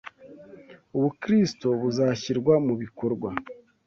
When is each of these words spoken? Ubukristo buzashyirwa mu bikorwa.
Ubukristo 0.95 1.67
buzashyirwa 1.81 2.53
mu 2.65 2.73
bikorwa. 2.81 3.29